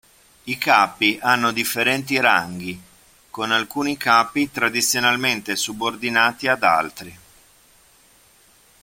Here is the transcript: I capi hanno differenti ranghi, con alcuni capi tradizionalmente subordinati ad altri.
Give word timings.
I 0.45 0.57
capi 0.57 1.19
hanno 1.21 1.51
differenti 1.51 2.19
ranghi, 2.19 2.81
con 3.29 3.51
alcuni 3.51 3.97
capi 3.97 4.49
tradizionalmente 4.49 5.55
subordinati 5.55 6.47
ad 6.47 6.63
altri. 6.63 7.19